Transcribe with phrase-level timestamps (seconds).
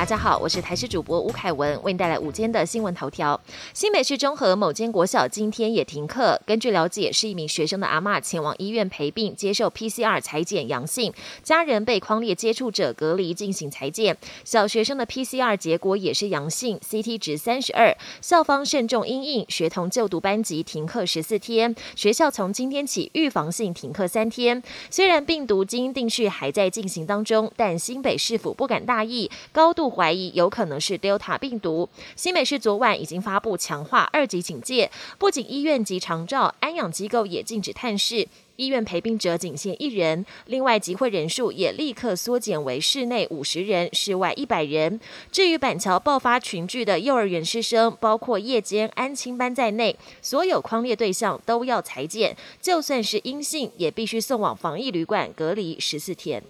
[0.00, 3.38] 大家好，我是台视主播吴凯文，为您带来午间的新闻头条。
[3.74, 6.40] 新北市中和某间国小今天也停课。
[6.46, 11.12] 根据了解，是一名学生的阿妈前往医院陪病，接受 PCR 裁检阳性，
[11.42, 14.16] 家人被框列接触者隔离进行裁检。
[14.42, 17.94] 小学生的 PCR 结果也是阳性，CT 值三十二。
[18.22, 21.76] 校方慎重因应，学童就读班级停课十四天。
[21.94, 24.62] 学校从今天起预防性停课三天。
[24.88, 29.30] 虽然病毒基因定序还在进行当中，但新北市府不敢大意。
[29.52, 31.88] 高度怀疑有可能是 Delta 病毒。
[32.16, 38.26] 新美市昨晚已经发布强化二级警戒，不仅医院及长照安养机构也禁止探视，
[38.56, 40.24] 医院陪病者仅限一人。
[40.46, 45.00] 另外集会人数也立刻缩减为室内五十人，室外一百人。
[45.32, 56.42] 至于板桥爆发群聚的幼儿园师生，包括夜间安亲班在内，所有框列对象都要裁剪，就算是阴性，也必须送往防疫旅馆隔离十四天。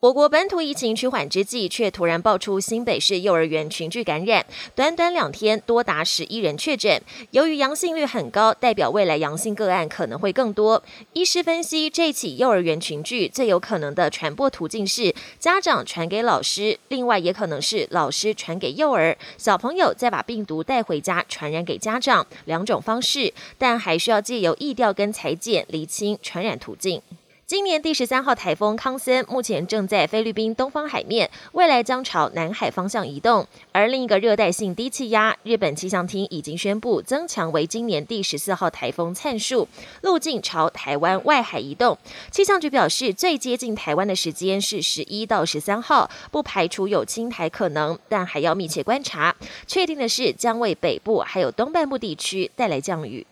[0.00, 7.02] 我国本土疫情趋缓之际，却突然爆出新北市幼儿园群聚感染，短短两天多达十一人确诊。
[7.32, 10.82] 由于阳性率很高，代表未来阳性个案可能会更多。
[11.12, 27.02] 医师分析，这起幼儿园群聚最有可能的传播途径是家长传给老师，另外也可能是老师传给幼儿，小朋友再把病毒带回家传染给家长，两种方式，但还需要借由疫调跟裁剪厘清传染途径。
[27.50, 33.44] 今年第十三号台风康森目前正在菲律宾东方海面，未来将朝南海方向移动。
[33.72, 39.66] 而另一个热带性低气压，日本气象厅已经宣布增强为今年第十四号台风灿树，
[40.02, 41.98] 路径朝台湾外海移动。
[42.30, 49.34] 气象局表示，最接近台湾的时间是十一到十三号，不排除有侵台可能，但还要密切观察。
[49.66, 53.26] 确定的是，将为北部还有东半部地区带来降雨。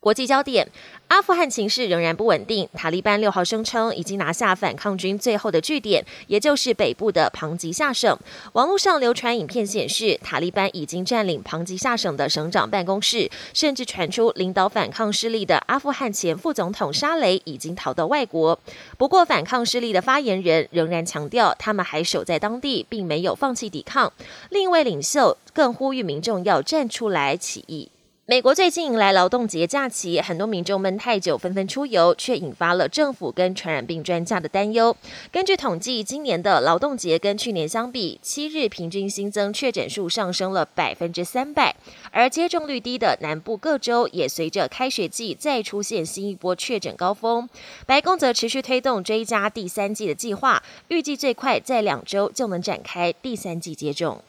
[0.00, 0.70] 国际焦点：
[1.08, 2.68] 阿富汗情势仍然不稳定。
[2.72, 8.16] 塔利班六号声称已经拿下反抗军最后的据点，也就是北部的庞吉下省。
[8.52, 18.56] 网络上流传影片显示，塔利班已经占领庞吉下省的省长办公室，甚至传出领导反抗势力的阿富汗前副总统沙雷已经逃到外国。
[18.96, 24.12] 不过，反抗势力的发言人仍然强调，他们还守在当地，并没有放弃抵抗。
[24.50, 27.90] 另一位领袖更呼吁民众要站出来起义。
[28.30, 34.94] 美国最近迎来劳动节假期，很多民众闷太久，纷纷出游，却引发了政府跟传染病专家的担忧。
[35.32, 41.74] 根据统计，今年的劳动节跟去年相比，七日平均新增确诊数上升了百分之三百，
[42.10, 47.48] 而接种率低的南部各州也随着开学季再出现新一波确诊高峰。
[47.86, 54.20] 白宫则持续推动追加第三季的计划，预计最快在两周就能展开第三季接种。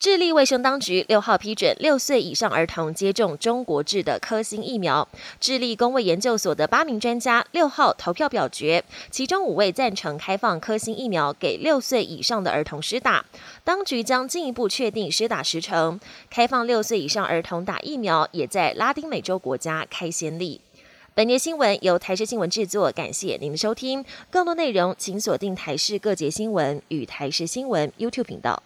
[0.00, 5.06] 智利卫生当局六号批准六岁以上儿童接种中国制的科兴疫苗。
[5.38, 13.26] 智利公卫研究所的八名专家六号投票表决，其中五位赞成开放科兴疫苗给六岁以上的儿童施打。
[13.62, 16.00] 当局将进一步确定施打时程，
[16.30, 20.62] 开放六岁以上儿童打疫苗，也在拉丁美洲国家开先例。
[21.12, 24.02] 本节新闻由台视新闻制作，感谢您的收听。
[24.30, 28.62] 更多内容请锁定台视各节新闻与台视新闻 YouTube 频道。